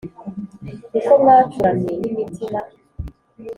[0.91, 2.59] Niko mwacuramye n’imitima,